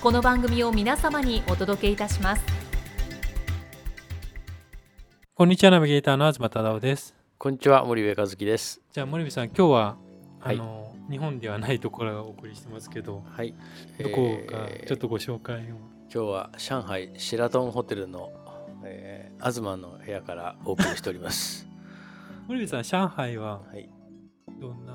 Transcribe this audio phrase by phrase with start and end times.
[0.00, 2.42] この番組を皆様にお届けいたします
[5.34, 8.82] こんにちはナビゲーターの東忠夫ですこんにちは森部和樹です。
[8.92, 9.96] じゃあ森部さん今日は
[10.42, 13.54] あはいの、日本ではないところがお送りしてますけどはい。
[13.98, 15.78] どこかえーちょっとご紹介を、今
[16.10, 18.30] 日は上海シェラトンホテルの、
[18.84, 21.66] えー、東の部屋からお送りしております。
[22.46, 23.88] 森部さん上海ははい。
[24.60, 24.92] どんな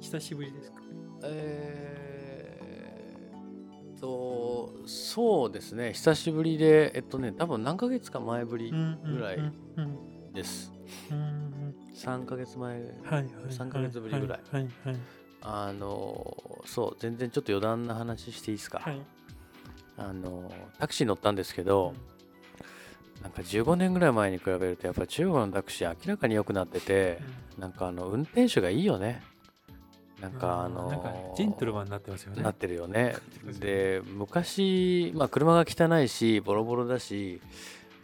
[0.00, 0.78] 久しぶりですか？
[1.24, 2.05] えー、
[4.00, 5.92] とそうですね。
[5.92, 9.52] 久しぶりでえっとね多分何ヶ月か前ぶりぐらい
[10.32, 10.72] です。
[11.10, 13.24] うんうん3ヶ月前はいはい。
[13.48, 14.40] 3ヶ月ぶりぐらい。
[14.50, 14.96] はいはい。
[15.42, 18.56] あのそう全然ちょっと余談な話していい。
[18.58, 18.78] ですか。
[18.80, 19.00] はい
[19.98, 21.94] あのタクシー乗ったんですけど、
[23.22, 24.12] なんか15年ぐらい。
[24.12, 27.18] 前に比べるとやっぱ中国のタクシー明らかに良くなってて、
[27.58, 28.80] なんかあの運転手がい。
[28.80, 29.22] いよね
[30.20, 32.42] なんかあのなんかジェントルマンになってますよね。
[32.42, 33.16] なってるよね。
[33.60, 37.40] で昔、まあ、車が汚いしボロボロだし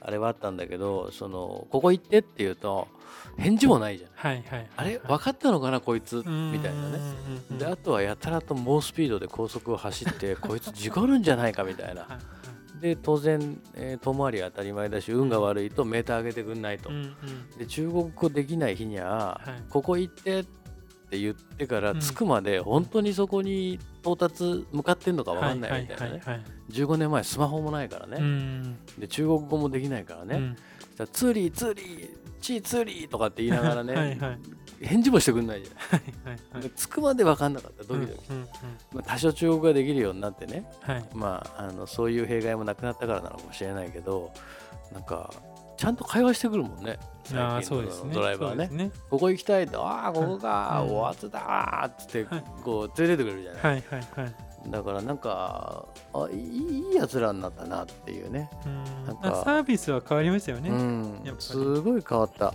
[0.01, 2.89] あれはあったんだけどそのここ行ってって言うと
[3.39, 6.17] 返事もないじゃんはいはいあれ分かったのかなこいつ？
[6.17, 6.99] みたいなね。
[7.51, 12.07] ねであとはやたらと猛スピードで高速を走って こいつ事故るんじゃないかみたいな。
[12.81, 17.15] で当然、えー遠回りは当たり前だし運が悪いとメーター上げてくんないと、うんうん。
[17.57, 19.63] で中国語できない日には、はい。
[19.71, 20.62] ここ行ってって
[21.19, 22.01] 言ってからうん。
[22.01, 26.11] 着くまで本当にそこに到達向かってんのか分かんないみたいなね。
[26.11, 28.77] はいはいはい15年前スマホもないからうね、ん。
[28.99, 30.57] で中国語もできないからね、
[31.13, 34.19] 這裡這裡去這裡とかって言いながらね
[34.81, 36.61] 返事もしてくんないじゃん。
[36.61, 40.67] で着くまで分かんなかったドキドキ、多少中国語ができるようになってね。
[40.81, 41.05] はい。
[41.15, 44.33] まあ、あのそういう弊害もなくなったからなのかもしれないけど
[44.93, 45.33] なんか
[45.77, 46.99] ちゃんと会話してくるもんね。
[47.35, 48.15] あそうですね。
[48.15, 48.69] ドライバーね。
[48.71, 48.91] ね。
[49.11, 50.95] ここ行きたいとああここか、うん。
[50.95, 52.45] おわつだーっつってはい。
[52.63, 54.35] こう連れてってくれるじゃない、はいはいはい。
[54.71, 58.51] だからなんかあいいいいやつらになったなっていうね。
[58.67, 58.85] うん。
[59.07, 60.71] なんかあサービスは変わりましたよね。
[60.71, 61.37] うん。
[61.39, 62.53] すごい変わった。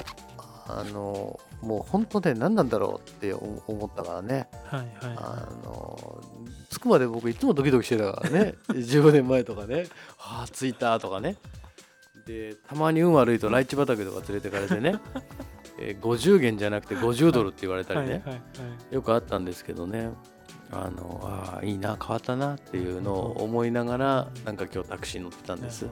[0.69, 4.47] あのもう本当ね何なんだろうって思思ったからね。
[4.65, 6.21] はいはいあはの
[6.69, 8.55] 着くまで僕いつもドキドキしてたからね。
[8.69, 9.87] 15年前とかね。
[10.19, 11.37] ああ着いたとかね
[12.27, 14.99] でたまに運悪いとライチ畑とか連れてかれてね、
[15.79, 18.39] えー50元じゃなくて50ドルって言われたりね、いはいはいは
[18.91, 18.95] い。
[18.95, 20.09] よくあったんですけどね
[20.71, 25.87] あのああいいな変わったなっていうのを思いながらなんか今日タクシー乗ってたんです。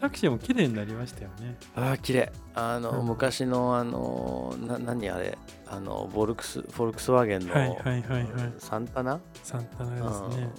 [0.00, 1.56] タクシーも綺麗になりましたよね。
[1.74, 2.30] ああ綺麗。
[2.54, 3.06] あの、うん。
[3.06, 8.52] 昔のあのな何あれあのボルクスフォルクスワーゲンの、はいはいはいはい。
[8.58, 9.18] サンタナ？
[9.42, 10.50] サンタナですね。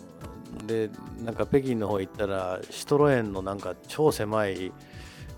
[0.59, 0.67] うん。
[0.67, 0.89] で
[1.23, 4.73] なんか北京の方行ったらシトロエンのなんか超狭い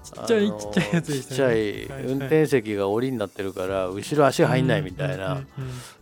[0.04, 1.30] ちっちゃいちっちゃいやつでしたね。
[1.30, 5.44] ちっちゃい運転席が檻になってるから後ろ足入んないみたいな、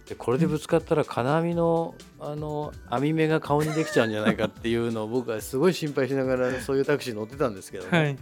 [0.08, 8.18] でこれでぶつかったら金網のあの網目が顔にできちゃうんじゃないかっていうのを僕はすごい心配しながら そういうタクシー乗ってたんですけどね、はいはい。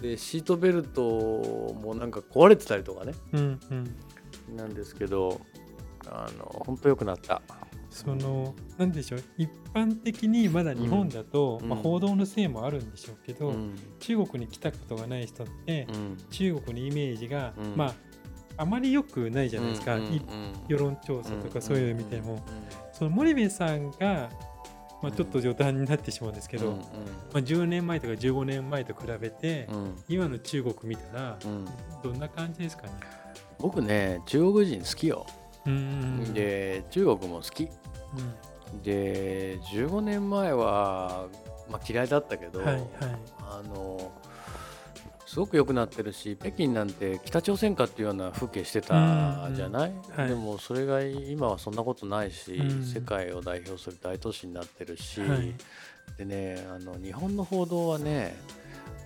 [0.00, 1.02] でシートベルト
[1.82, 3.14] もなんか壊れてたりとかね。
[3.32, 4.56] うんうん。
[4.56, 5.40] なんですけど
[6.06, 7.42] あの本当良くなった
[7.90, 11.68] そのなんでしょう一般的にまだ日本だと、うん。
[11.68, 13.74] まあ、報道のせいもあるんでしょうけど、うん。
[13.98, 16.16] 中国に来たことがない人って、うん。
[16.30, 17.76] 中国のイメージが、うん。
[17.76, 17.94] まあ
[18.56, 19.98] あまり良くないじゃないですか、
[20.68, 22.40] 世論調査とかそういうの見ても、うん。
[22.92, 24.28] その森部さんが、
[25.02, 26.76] まあ、ちょっと冗談になってしまうんですけど、うん。
[26.76, 26.84] ま
[27.34, 29.96] あ、10年前とか15年前と比べて、うん。
[30.08, 31.64] 今の中国見たらうん。
[32.02, 32.92] どんな感じですかね？
[33.58, 35.26] 僕ね中国人好きよ、
[36.32, 37.68] で中国も好き。
[38.82, 41.26] で15年前は、
[41.68, 42.86] まあ、嫌いだったけど、はいはい。
[43.40, 44.12] あの
[45.26, 50.28] すごく良くなってるし北京なんて北朝鮮かっていうような風景してたじゃない、はい。
[50.28, 52.84] でもそれが今はそんなことないし、うん。
[52.84, 55.54] 世界を代表する大都市になってるし、はい。
[56.18, 58.36] でねあの日本の報道はね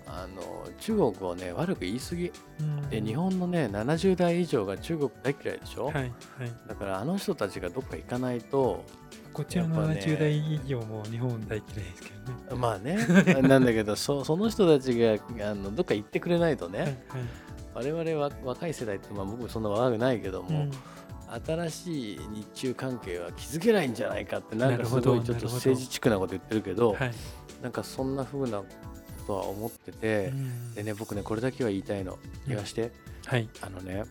[0.07, 2.31] あの中国をね悪く言い過ぎ。
[2.59, 2.89] うん。
[2.89, 6.11] で日本のね70代以上が中国大嫌いでしょ、はいはい。
[6.67, 8.83] だからあの人たちがどっか行かないと
[9.33, 12.09] こちらのやっぱね70代以上も日本大嫌いですけ
[12.49, 12.61] どね。
[12.61, 12.97] まあね
[13.47, 17.91] なんだけどそその人たちがあのどっか行ってくれないとね、はいはい。
[17.93, 20.71] 我々は若い世代って、まあ、僕もそんな若くないけども、うん。
[21.43, 27.11] 新しい日中関係は築けないんじゃないかってなんかすごいちょっと政治チックなこと言ってるけど、はい。
[27.61, 28.65] なんかそんな風なこ
[29.25, 30.75] とは思ってて、うん。
[30.75, 32.17] でね僕ねこれだけは言いたいの。
[32.47, 32.91] 言わして、
[33.25, 33.49] はい。
[33.61, 34.03] あのね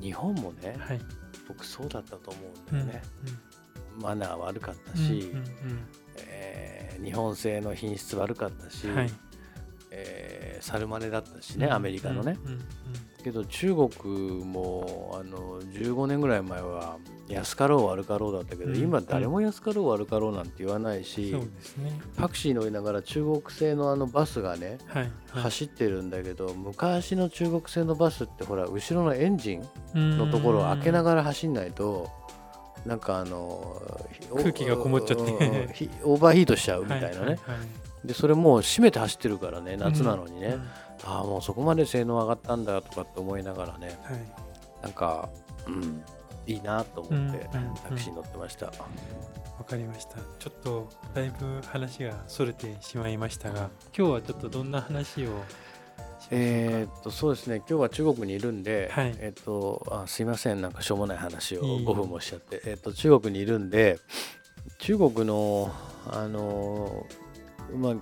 [0.00, 1.00] 日本もねはい。
[1.46, 2.40] 僕そうだったと思
[2.72, 3.02] うんだよね、
[3.98, 5.44] うマナー悪かったんし、うん。
[6.18, 9.10] えー日本製の品質悪かったし、うんはい。
[9.90, 10.33] えー
[10.64, 12.38] 猿真似だったしね、アメリカのね、
[13.22, 16.96] けど中国もあの15年ぐらい前は
[17.28, 18.76] 安かろう悪かろうだったけど、うん。
[18.76, 22.00] 今誰も安かろう悪かろうなんて言わないし、そうですね。
[22.16, 25.42] タクシー乗りながら中国製のあのバスがねはいはい。
[25.42, 29.62] 走ってるんだけど昔の中国製のバスってほら後ろのエンジン
[29.94, 32.10] ののところを開けながら走んないと
[32.84, 33.80] なんかあの
[34.36, 35.22] 空気がこもっちゃって。
[36.04, 37.38] オーバーヒートしちゃうみたいなね、
[38.04, 40.62] でそれもう閉めて走ってるからね夏なのにね、うん。
[41.04, 44.20] ああもうそこまで性能上がったんだとかって思いながらねはい。
[44.82, 45.28] なんか、
[45.66, 46.02] うん、
[46.46, 47.34] いいなと思ってうんうん
[47.70, 47.74] うん。
[47.76, 48.66] タクシーに乗ってました。
[48.66, 48.72] わ
[49.66, 50.16] かりました。
[50.38, 55.30] ちょっとだいぶ話がそれてしまいましたが今日はちょっとどんな話を
[56.30, 57.56] えーっとそうですね。
[57.58, 59.14] 今日は中国にいるんで、はい。
[59.18, 60.60] えーっとあすいません。
[60.60, 63.98] なんかしょうもない話をいい5分もしちゃって、えーっと中国にいるんで
[64.78, 65.70] 中国の
[66.10, 67.06] あの
[67.72, 67.94] まあ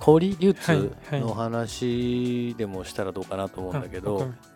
[0.00, 1.20] 小売流はい通はい。
[1.20, 4.52] の話でもしたらどうかなと思うんだけど、あわかりました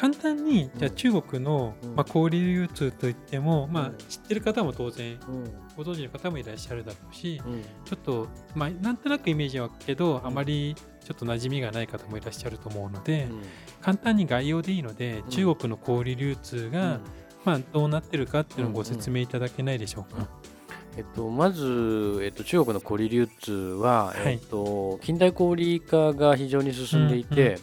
[0.00, 1.94] 簡単にじゃあうん中国の、うん。
[1.94, 5.44] まあ、小売流通といっても、まあうん、知ってる方も当然うん。
[5.76, 7.62] ご存知の方もいらっしゃるだろうしうん。
[7.84, 13.28] ちょっと、まあ、なんとなくイメージは湧くけどあまりちょっと馴染みがない方もいらっしゃると思うので、
[13.82, 15.28] 簡単に概要でいいので、うん。
[15.30, 17.00] 中国の小売流通が、
[17.44, 20.28] まあ、どうなってるかっていうのをご説明いただけないでしょうか。
[21.00, 24.32] えっと、まず、えっと、中国の小売流通は、はい。
[24.32, 27.58] えっと、近代小売化が非常に進んでいて、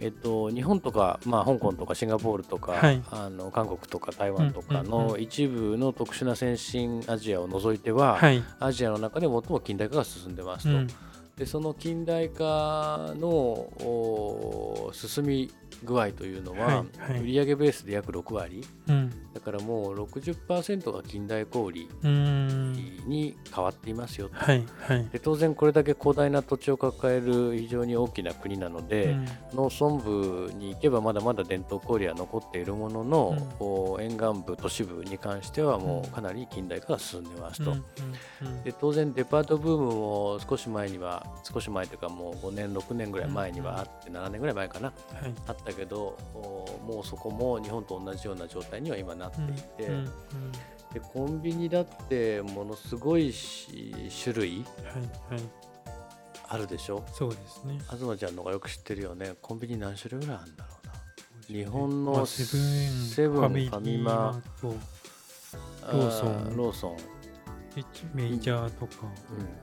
[0.00, 3.02] えっと、日本とか、まあ、香港とかシンガポールとか、はい。
[3.10, 10.70] あの韓国とか台湾とかのう一部の特殊な先進アジアを除いては、はい、アジアの中で最も近代化が進んでますと。
[10.70, 10.86] うん。
[11.36, 15.50] でその近代化のお進み
[15.84, 16.86] 具合というのは、
[17.22, 18.64] 売上ベースで約6割。
[18.88, 21.88] うんだからもう60%が近代小売
[23.06, 24.34] に変わっていますよと。
[24.34, 25.08] はいはい。
[25.08, 29.26] で当然これだけ広大な土地を抱える非常に大きな国なので、うん。
[29.54, 33.46] 農村部に行けばまだまだ伝統小売は残っているものの、うん。
[33.58, 37.74] こう沿岸部都市部に関してはもうかなり近代化が進んでますと。
[38.64, 44.88] で当然デパートブームも少し前には少し前というかもう5年6年ぐらい前にはあって、7年ぐらい前かな。
[44.88, 44.92] は
[45.26, 45.34] い。
[45.46, 49.44] あったけどおもうそこも日本と同じような状態には今なってい
[49.76, 50.08] て、うんうん
[50.92, 54.62] でコンビニだってものすごいし種類
[55.28, 55.42] はいはい。
[56.48, 57.02] あるでしょ？
[57.14, 57.78] そうですね。
[57.98, 59.32] 東ちゃんの方がよく知ってるよね。
[59.40, 60.92] コンビニ何種類ぐらいあるんだろうな。
[61.46, 64.38] 日本のまあセブンセブンファミマ。
[64.62, 66.56] ローソン。
[66.58, 66.96] ローソン、
[68.14, 69.06] メジャーとか。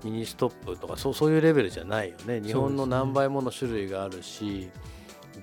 [0.03, 2.41] うんミニストップとかそうそういうレベルじゃないよね。
[2.41, 4.71] 日本の何倍もの種類があるし、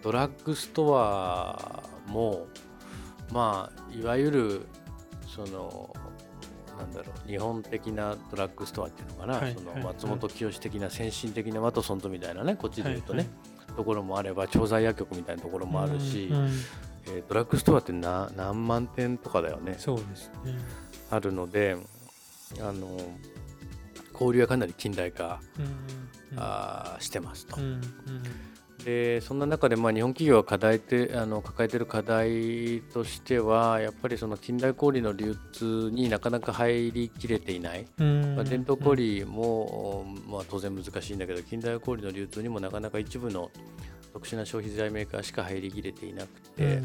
[0.02, 2.48] ドラッグストアも
[3.32, 4.66] まあいわゆる
[5.26, 5.94] その
[6.78, 9.84] なんだろう日本的なドラッグストアっていうのかな、そのはいはい。
[9.94, 13.28] 松本清的な先進的なワトソンズみたいなねこっちで言うとね、はい
[13.76, 16.50] ところもあれば調剤薬局みたいなところもあるし、うんうん。
[17.08, 19.74] えードラッグストアってな何万店とかだよね。
[19.78, 20.56] そうですね。
[21.10, 21.76] あるので
[22.60, 22.96] あの
[24.14, 25.72] 交流はかなり近代化、うんうん
[26.38, 27.60] あーしてますと。
[27.60, 27.64] う。
[27.64, 27.80] ん
[28.86, 38.36] でそんな中でまあ日本企業が課題てあの抱えている課題としてはやっぱりその近代小売の流通になかなか入りきれていない、うん。
[38.36, 43.50] まあ、伝統小売も、まあ、当然難しいんだけど近代小売の流通にもなかなか一部の
[44.12, 46.80] 特殊な消費財メーカーしか入りきれていなくて、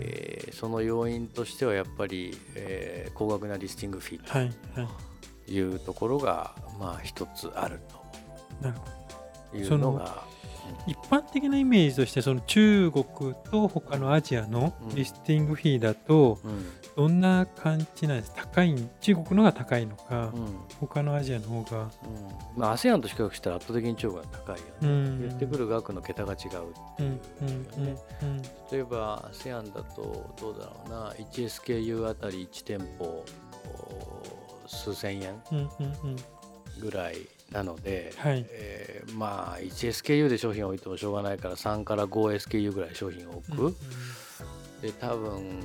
[0.00, 4.86] えーその要因としてはやっぱり、えー高額なリスティングフィー
[5.46, 7.80] というところがまあ一つある
[8.60, 8.92] なるほど。
[9.50, 10.31] というのが
[10.86, 14.94] 一般的なイメージとしてその中国と他のアジアのうん。
[14.94, 16.66] リスティングフィーだとうん。
[16.94, 20.56] どんな感じなんです高い中国のが高いのかうん。
[20.78, 21.82] 他のアジアの方が。
[21.82, 21.88] うん。
[22.56, 25.20] まあ ASEAN と比較したら圧倒的に中国が高いよね、うん。
[25.28, 26.40] 言ってくる額の桁が違うっ
[26.96, 27.20] ていう
[28.70, 31.12] 例えば ASEAN だとどうだろうな。
[31.12, 33.24] 1SKU あたり1店舗
[34.64, 35.42] お数千円
[36.80, 37.16] ぐらい
[37.52, 38.44] なので、はい。
[38.48, 43.76] えーまあ 1SKU で商品を置いてもしょうがないから3から 5SKU ぐらい商品を置く、うん
[44.80, 45.60] で多分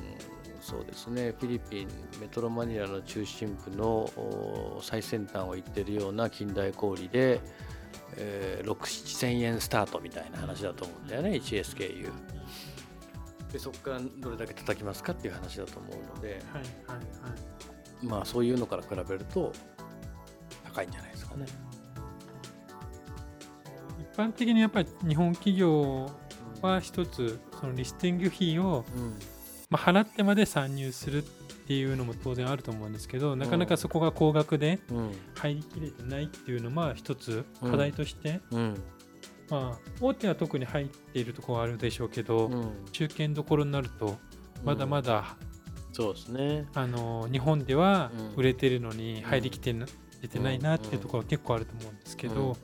[0.62, 1.88] そうですねフィリピン
[2.22, 7.42] メトロマニラの中心部のお最先端を行ってるような近代小売で、
[8.16, 12.12] えー、6 7000円スタートみたいな話だと思うんだよね 1SKU
[13.52, 16.44] でそこからどれだけ叩きますかっていう話だと思うのではいはい
[16.92, 17.00] は
[18.04, 18.06] い。
[18.06, 19.52] まあそういうのから比べると
[20.64, 21.48] 高いんじゃないですかね。
[24.18, 26.10] 一般的にやっぱり日本企業
[26.64, 28.84] は一つそのリスティング費を、
[29.70, 31.28] まあ、払ってまで参入するっ
[31.68, 35.12] ていうのも当然あると思うんですけどなかなかそこが高額でうん。
[35.36, 38.84] 入りきれてないっていうのは一つ課題として、うん。
[39.52, 42.86] まあ大手は特に入っているところはあるでしょうけど、うん。
[42.92, 44.18] 中堅どころになると
[44.64, 45.38] まだまだ、
[45.94, 46.66] そうですね。
[46.74, 48.34] あの日本ではうん。
[48.36, 49.86] 売れてるのに入りきてな
[50.22, 52.58] 出てないなっていうところは結構あると思うんですけど、うんうん。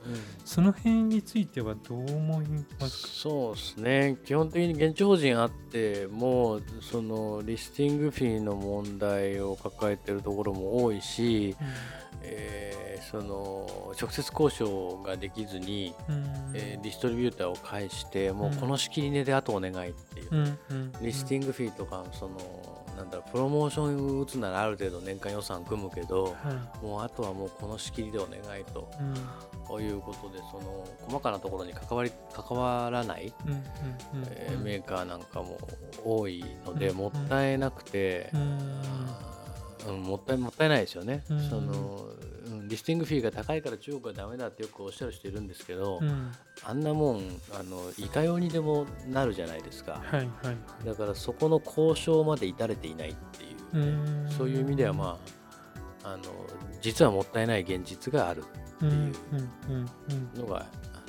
[0.44, 3.08] その辺についてはどう思いますか？
[3.08, 4.18] そうですね。
[4.24, 11.56] 基本的に現地法人あってもうそのリスティングフィーの問題を抱えてるところも多いし、
[12.22, 16.24] えーその直接交渉ができずに、うん。
[16.54, 20.92] えーディストリビューターを介してもうこの仕切り値であとお願いっていう、うんうん。
[21.02, 26.84] リスティングフィーとかそのなんだろうプロモーション打つならある程度年間予算組むけどはい。
[26.84, 29.82] もうあとはもうこの仕切りでお願いとうん。
[29.82, 33.32] いうことでその細かなところに関わり関わらない
[34.26, 35.58] えーメーカーなんかも
[36.04, 38.58] 多いので、うんもったいなくてう、ん。
[39.88, 41.48] うんもったいもったいないですよね、うん。
[41.48, 42.23] そのうん
[42.74, 46.32] リスティングフィーが高いから中国はダメだってよくおっしゃる人いるんですけど、うん。
[46.64, 47.20] あんなもん
[47.52, 54.28] あのいかようにでもなるじゃないですか、はいはいだからそこの交渉まで至れていないっていう、うん。
[54.28, 55.20] そういう意味ではま
[56.02, 56.24] ああの
[56.80, 58.42] 実はもったいない現実がある
[58.82, 59.12] うんうんい
[60.36, 60.62] うのがあ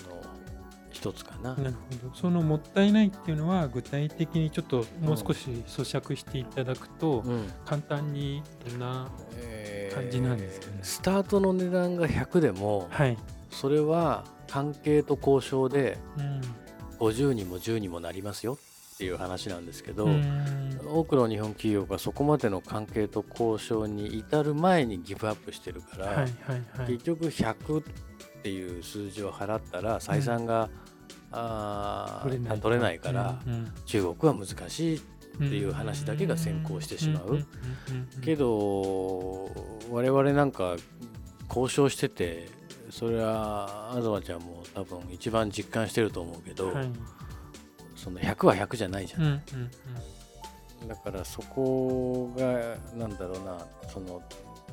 [0.07, 0.21] の
[0.91, 1.55] 一つかな。
[1.55, 1.71] なる
[2.03, 2.15] ほど。
[2.15, 7.47] そのもったいないっていうのは具体的にちょっともう少し咀嚼していただくと、うん。
[7.65, 9.54] 簡単にどんなえー
[9.95, 10.79] 感じなんですかね。
[10.81, 13.17] スタートの値段が100でもはい、
[13.49, 16.41] それは関係と交渉でうん。
[16.97, 20.79] 50にも10にもなりますよっていう話なんですけど、うん。
[20.87, 26.27] 多くの日本企業がそこまでの関係と交渉に至る前にギブアップしてるから、はいはい
[26.77, 26.91] はい。
[26.91, 27.83] 結局100っ
[28.43, 30.69] ていう数字を払ったら採算が、
[31.31, 34.95] あー取れないから、うん中国は難しい。
[34.97, 37.45] うんっていう話だけが先行してしまう。
[38.21, 39.51] けど
[39.91, 40.75] 我々なんか
[41.49, 42.49] 交渉してて
[42.89, 46.89] それは東ちゃんも多分一番実感してると思うけど、はい
[47.95, 49.41] その100は100じゃないじゃん、うんうん
[50.87, 53.57] だからそこがなんだろうな
[53.91, 54.21] その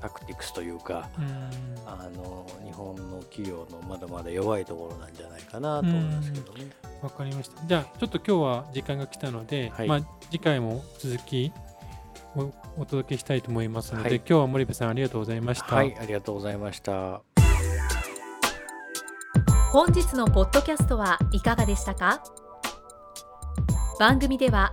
[0.00, 1.48] タクティクスというかうん
[1.86, 6.66] あの日本の企業のまだまだ弱いところなんじゃないかなと思いますけどね。
[7.02, 7.64] わかりました。
[7.66, 11.52] じゃあ、ちょっと今日は時間が来たので、はいまあ、次回も続き
[12.36, 15.74] おお届けしたいと思いますので、はい今日は森部さんありがとうございました。
[15.74, 17.22] はい、ありがとうございました。
[19.72, 22.22] 本日のポッドキャストはいかがでしたか？
[23.98, 24.72] 番組では